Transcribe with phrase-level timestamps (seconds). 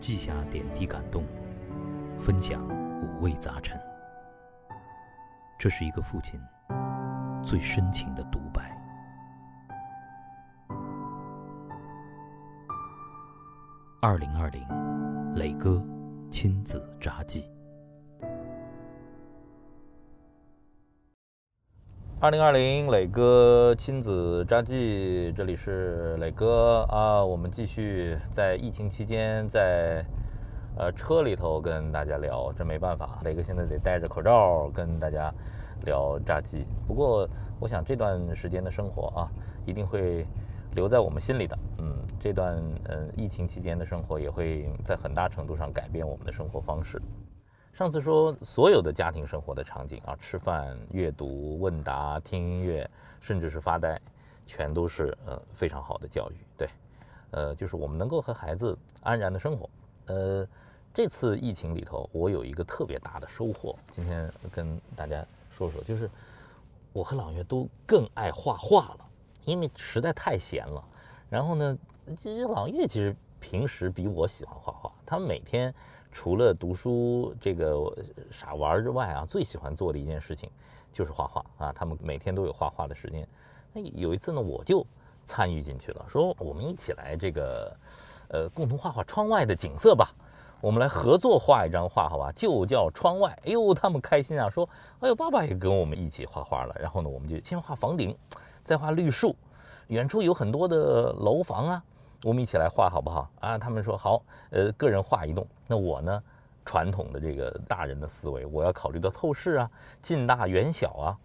[0.00, 1.24] 记下点滴感动，
[2.16, 2.66] 分享
[3.02, 3.78] 五味杂陈。
[5.58, 6.40] 这是一个父亲
[7.44, 8.74] 最深情的独白。
[14.00, 14.66] 二零二零，
[15.34, 15.84] 磊哥
[16.30, 17.44] 亲子札记。
[22.22, 30.04] 二零二零磊哥亲子札记，这里是磊哥啊，我们继续在疫情期间在
[30.76, 35.32] 呃车里头跟大家聊，这没办法，磊哥现在得戴着口罩跟大家
[35.86, 36.66] 聊札记。
[36.86, 37.26] 不过
[37.58, 39.24] 我想这段时间的生活啊，
[39.64, 40.26] 一定会
[40.74, 41.58] 留在我们心里的。
[41.78, 47.00] 嗯，这段呃疫情期间的生活也会在很大程度上改变我们的生活方式。
[47.72, 52.88] 上次说所有的家庭生活的场景啊，吃饭、阅读、问答、听音乐，
[53.20, 53.98] 甚至是发呆，
[54.44, 56.34] 全都是呃非常好的教育。
[56.58, 56.68] 对，
[57.30, 59.70] 呃，就是我们能够和孩子安然的生活。
[60.06, 60.46] 呃，
[60.92, 66.10] 这次疫情里头，我有一个特别大的收获，今天跟大家说说，就是
[66.92, 69.08] 我和朗月都更爱画画了，
[69.44, 70.84] 因为实在太闲了。
[71.30, 71.78] 然后呢，
[72.20, 75.72] 其实朗月其实平时比我喜欢画画，他每天。
[76.12, 77.96] 除了读书这个
[78.30, 80.50] 傻玩之外啊，最喜欢做的一件事情
[80.92, 81.72] 就是画画啊。
[81.72, 83.26] 他们每天都有画画的时间。
[83.72, 84.84] 那有一次呢，我就
[85.24, 87.76] 参与进去了，说我们一起来这个
[88.28, 90.12] 呃共同画画窗外的景色吧。
[90.60, 92.30] 我们来合作画一张画，好吧？
[92.32, 93.30] 就叫窗外。
[93.44, 96.76] 哎呦，他们开心啊，说哎呦，爸爸也跟我们一起画画了。
[96.78, 98.14] 然后呢，我们就先画房顶，
[98.62, 99.34] 再画绿树，
[99.86, 101.84] 远处有很多的楼房啊。
[102.22, 103.56] 我们一起来画好不好啊？
[103.56, 105.46] 他们说好，呃，个人画一栋。
[105.66, 106.22] 那我呢，
[106.66, 109.70] 传统的这个大人的思维，我要考虑到透视啊，
[110.02, 111.16] 近大远小啊。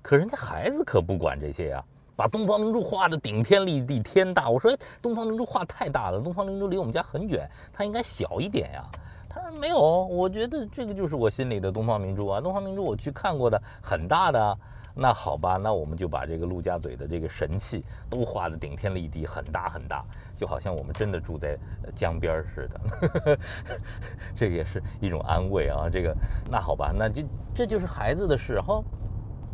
[0.00, 4.48] 可人家孩子可不管这些呀，把东方明珠画的顶天立地，天大。
[4.48, 8.84] 我说，哎，东方明珠画太大了，东方明珠离我们家很远，它应该小一点呀。
[9.28, 12.40] 他说没有，我觉得这个就是我心里的东方明珠啊。
[12.40, 14.56] 东方明珠我去看过的，很大的。
[14.96, 20.04] 那好吧，那我们就把这个陆家嘴的这个神器都画的顶天立地，很大很大，
[20.36, 21.58] 就好像我们真的住在
[21.94, 23.38] 江边似的。
[24.36, 25.88] 这个也是一种安慰啊。
[25.90, 26.16] 这个
[26.48, 27.24] 那好吧，那就
[27.54, 28.80] 这就是孩子的事哈。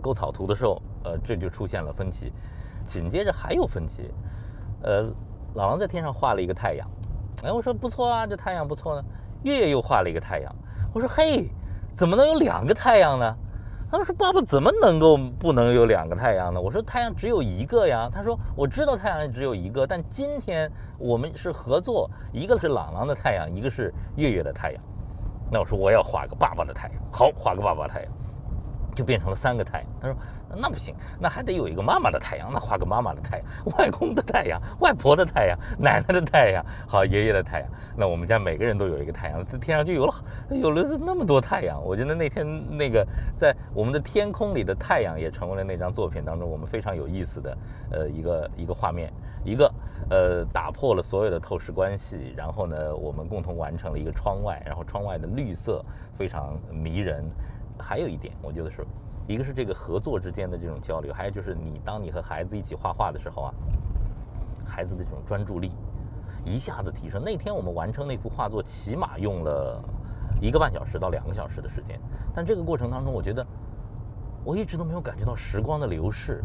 [0.02, 2.32] 构草图的时候，呃，这就出现了分歧。
[2.86, 4.10] 紧接着还有分歧，
[4.82, 5.10] 呃，
[5.54, 6.86] 老王在天上画了一个太阳，
[7.44, 9.04] 哎，我说不错啊，这太阳不错呢。
[9.42, 10.54] 月月又画了一个太阳，
[10.92, 11.48] 我说嘿，
[11.94, 13.36] 怎么能有两个太阳呢？
[13.90, 24.80] 他们说：“爸爸怎么能够不能有两个太阳呢？”我说：“太阳只有一个呀。”他说：“我知道太阳只有一个，但今天我们是合作，一个是朗朗的太阳，一个是月月的太阳。”
[25.50, 28.12] 那我说：“我要画个爸爸的太阳。”好，画个爸爸的太阳。
[29.00, 29.86] 就变成了三个太阳。
[29.98, 30.16] 他说
[30.60, 32.50] ：“那不行，那还得有一个妈妈的太阳。
[32.52, 33.46] 那画个妈妈的太阳，
[33.78, 37.68] 外公的太阳，外婆的太阳，奶奶的太阳，好爷爷的太阳。
[37.96, 40.14] 那我们家每个人都有一个太阳，这天上就有了
[40.50, 41.82] 有了那么多太阳。
[41.82, 47.58] 我觉得那天那个在我们的天空里的太阳也成为了那张作品当中我们非常有意思的
[47.90, 49.10] 呃一个一个画面，
[49.42, 49.72] 一个
[50.10, 55.82] 呃打破了所有的透视关系，然后呢我们共同完成了一个窗外，然后窗外的绿色
[56.18, 57.24] 非常迷人。”
[57.80, 58.84] 还有一点，我觉得是，
[59.26, 63.54] 一个是这个合作之间的这种交流，还有就是你当你和孩子一起画画的时候啊，
[64.64, 65.72] 孩子的这种专注力
[66.44, 67.22] 一下子提升。
[67.24, 69.82] 那天我们完成那幅画作，起码用了
[70.40, 71.98] 一个半小时到两个小时的时间，
[72.34, 73.46] 但这个过程当中，我觉得
[74.44, 76.42] 我一直都没有感觉到时光的流逝。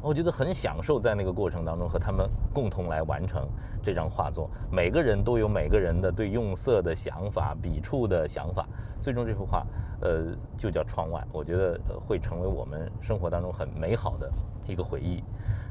[0.00, 3.48] 我觉得很享受在那个过程当中和他们共同来完成
[3.82, 8.64] 这张画作，每个人都有每个人的对用色的想法、笔触的想法，
[9.00, 9.66] 最终这幅画，
[10.00, 10.26] 呃，
[10.56, 11.26] 就叫窗外。
[11.32, 14.30] 我觉得会成为我们生活当中很美好的
[14.68, 15.22] 一个回忆。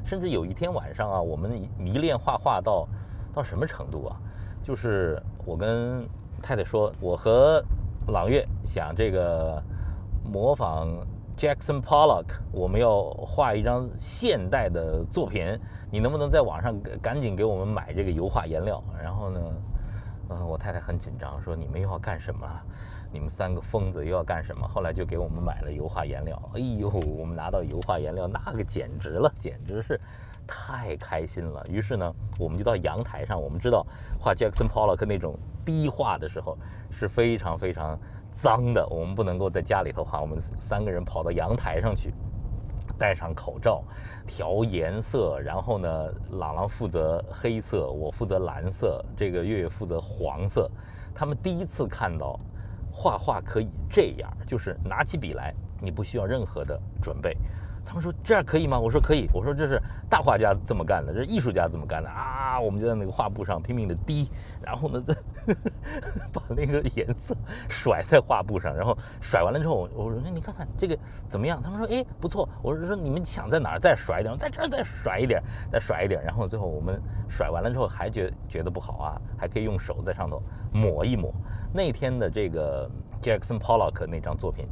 [0.04, 2.86] 甚至有一天晚上啊，我们迷恋画画到
[3.32, 4.16] 到什么程度啊？
[4.62, 6.06] 就是我跟
[6.42, 7.64] 太太说，我和
[8.08, 9.62] 朗月想这个
[10.22, 10.86] 模仿。
[11.38, 15.56] Jackson Pollock，我们要画一张现代的作品，
[15.88, 18.82] 你能不能在网上赶紧给我们买这个油画颜料？
[19.00, 19.40] 然后呢，
[20.30, 22.44] 呃，我太太很紧张，说你们又要干什么？
[23.12, 24.66] 你们三个疯子又要干什么？
[24.66, 26.36] 后来就给我们买了油画颜料。
[26.54, 29.96] 哎呦，我们拿到油画颜料，那个简直了，简直是
[30.44, 31.64] 太开心了。
[31.68, 33.40] 于是呢，我们就到阳台上。
[33.40, 33.86] 我们知道
[34.18, 36.58] 画 Jackson Pollock 那种低画的时候
[36.90, 37.96] 是非常非常。
[38.40, 40.20] 脏的，我们不能够在家里头画。
[40.20, 42.14] 我们三个人跑到阳台上去，
[42.96, 43.82] 戴上口罩，
[44.28, 45.40] 调颜色。
[45.40, 45.88] 然后呢，
[46.30, 50.70] 朗朗负责黑色，我负责蓝色，这个月月负责黄色。
[51.12, 52.38] 他们第一次看到
[52.92, 57.36] 画画可以这样，就是拿起笔来，你不需要任何的准备。
[57.88, 58.78] 他们说这样可以吗？
[58.78, 59.26] 我说可以。
[59.32, 59.80] 我说这是
[60.10, 62.60] 大画家这么干的，这是艺术家这么干的啊！
[62.60, 64.28] 我们就在那个画布上拼命的滴，
[64.60, 65.14] 然后呢，再
[66.30, 67.34] 把那个颜色
[67.66, 71.62] 甩在画布上，然后甩完了之后，我说那你看看这个怎么样？
[71.62, 72.46] 他们说哎不错。
[72.62, 75.42] 我说说你们想在哪儿再甩一点，在这儿再甩一点，
[75.72, 76.22] 再甩一点。
[76.22, 80.42] 然后最后我们甩完了之后还觉觉得不好啊，还可以用手在上头
[80.72, 81.32] 抹一抹。
[81.72, 82.86] 那天的这个
[83.22, 84.66] Jackson Pollock 那张作品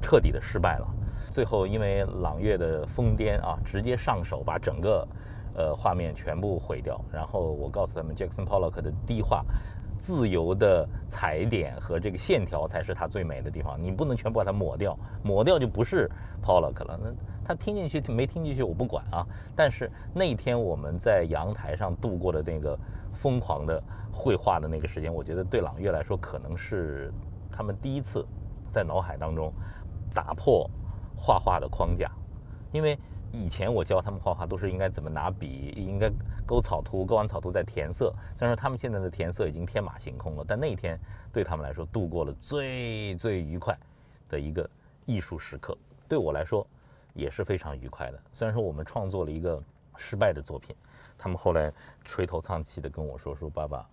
[0.00, 0.86] 彻底的失败了。
[1.32, 5.08] 最后，因为朗月的疯癫啊，直接上手把整个，
[5.54, 7.02] 呃，画面全部毁掉。
[7.10, 9.42] 然后我告诉他们，Jackson Pollock 的低画，
[9.98, 13.82] 自由的踩点和这个线条才是它最美的地方。
[13.82, 16.06] 你不能全部把它抹掉，抹掉就不是
[16.44, 17.00] Pollock 了。
[17.02, 17.10] 那
[17.42, 19.26] 他听进去没听进去我不管啊。
[19.56, 22.78] 但是那天我们在阳台上度过的那个
[23.14, 23.82] 疯狂的
[24.12, 27.10] 绘画的那个时间，我觉得对朗月来说可能是
[27.50, 28.22] 他们第一次
[28.70, 29.50] 在脑海当中
[30.12, 30.68] 打破。
[31.22, 32.10] 画画的框架，
[32.72, 32.98] 因为
[33.30, 36.10] 以前我教他们画画都是应该怎么拿笔，应该
[36.44, 38.12] 勾草图，勾完草图再填色。
[38.34, 40.98] 虽然说他们现在的填色已经天马行空了，但那一天
[41.32, 43.78] 对他们来说度过了最最愉快
[44.28, 44.68] 的一个
[45.06, 45.78] 艺术时刻。
[46.08, 46.66] 对我来说
[47.14, 48.20] 也是非常愉快的。
[48.32, 49.62] 虽然说我们创作了一个
[49.96, 50.74] 失败的作品，
[51.16, 51.72] 他们后来
[52.04, 53.88] 垂头丧气的跟我说：“说爸爸，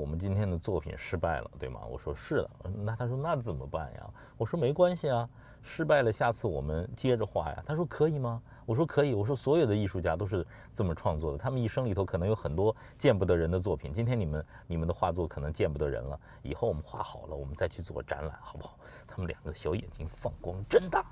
[0.00, 2.50] 我们今天的作品失败了，对吗？”我说：“是的。”
[2.82, 5.28] 那他说：“那怎么办呀？”我说：“没关系啊。”
[5.62, 7.62] 失败了，下次我们接着画呀。
[7.64, 8.42] 他说可以吗？
[8.66, 9.14] 我说可以。
[9.14, 13.90] 我说所有的艺术家都是这么创作的，他们一生里头可能有很多见不得人的作品。
[13.90, 18.76] 今天你们你们的画作可能见不得人了，以后我们画好了，我们再去做展览，好不好？
[19.06, 21.06] 他们两个小眼睛放光真大，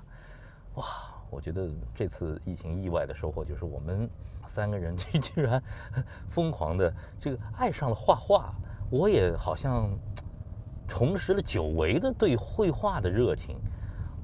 [0.75, 0.85] 哇！
[1.31, 4.07] 我觉得这次疫情意外的收获就是我们
[4.45, 5.59] 三个人居 居然
[6.29, 8.53] 疯狂的这个爱上了画画，
[8.93, 9.89] 我也好像
[10.87, 13.57] 重拾了久违的对绘画的热情。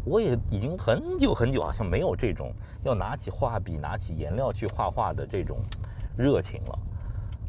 [0.05, 5.57] 我也已经很久很久，好像没有这种要拿起画笔、拿起颜料去画画的这种
[6.15, 6.79] 热情了。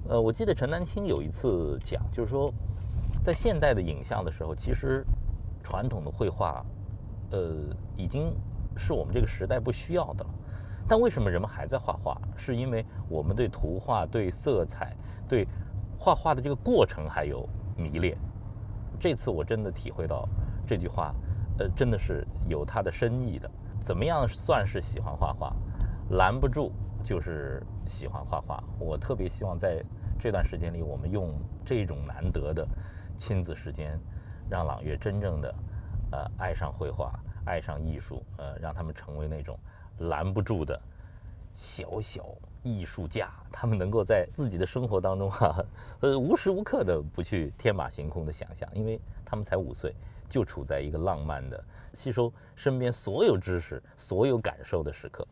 [0.08, 2.50] 呃，我记得陈丹青有一次讲，就是说，
[3.22, 5.04] 在现代的影像的时候，其实
[5.62, 6.64] 传统的绘画，
[7.32, 7.54] 呃，
[7.96, 8.34] 已经
[8.78, 10.30] 是我们这个时代不需要的了。
[10.88, 12.18] 但为什么人们还在画画？
[12.34, 14.96] 是因为我们对图画、对色彩、
[15.28, 15.46] 对
[16.00, 18.16] 画画的这个过程还有迷恋。
[18.98, 20.26] 这次我真的体会到
[20.66, 21.14] 这句话。
[21.58, 23.50] 呃，真的是有它的深意的。
[23.78, 25.54] 怎么样算是喜欢画画？
[26.12, 28.64] 拦不住就是喜欢画画。
[28.78, 29.84] 我特别希望在
[30.18, 32.66] 这段时间里，我们用这种难得的
[33.14, 34.00] 亲子时间，
[34.48, 35.54] 让朗月真正的
[36.12, 37.12] 呃爱上绘画，
[37.44, 39.58] 爱上艺术，呃，让他们成为那种
[39.98, 40.80] 拦不住的
[41.60, 42.24] 小小
[42.62, 43.28] 艺术家。
[43.52, 45.62] 他们能够在自己的生活当中哈，
[46.00, 49.94] 呃，无时无刻的不去天马行空的想象，因为他们才五岁。
[50.30, 51.60] 就处在一个浪漫的
[51.92, 55.26] 吸收身边所有知识、所有感受的时刻，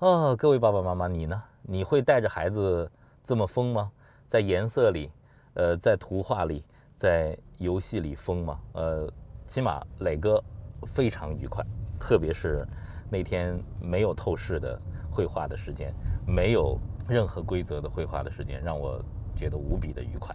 [0.00, 1.40] 啊，各位爸爸妈妈，你呢？
[1.62, 2.90] 你会带着孩子
[3.22, 3.92] 这么疯吗？
[4.26, 5.08] 在颜色里，
[5.54, 6.64] 呃，在图画里，
[6.96, 8.58] 在游戏里疯吗？
[8.72, 9.08] 呃，
[9.46, 10.42] 起码磊哥
[10.84, 11.64] 非常愉快，
[11.96, 12.66] 特别是
[13.08, 14.76] 那天没有透视的
[15.18, 15.92] 绘画的时间，
[16.24, 16.78] 没有
[17.08, 19.02] 任何规则的绘画的时间，让我
[19.34, 20.32] 觉得无比的愉快。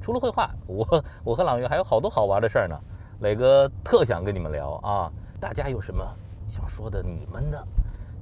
[0.00, 2.78] 除了绘画，我我和朗月还有好多好玩的事儿呢。
[3.22, 6.06] 磊哥特想跟你们聊啊，大家有什么
[6.46, 7.02] 想说的？
[7.02, 7.66] 你们的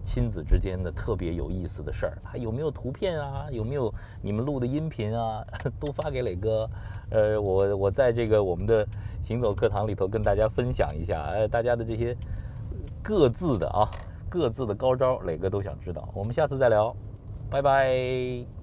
[0.03, 3.49] 亲子之间的特别有意思的事儿，还有没有图片啊？
[3.51, 3.93] 有没有
[4.23, 5.45] 你们录的音频啊？
[5.79, 6.67] 都发给磊哥。
[7.11, 8.87] 呃，我我在这个我们的
[9.23, 12.17] 行走课堂里头跟大家分享一下，呃，大家的这些
[13.03, 13.85] 各自的啊，
[14.33, 16.09] 各自的高招，磊哥都想知道。
[16.15, 16.97] 我们下次再聊，
[17.51, 18.62] 拜拜。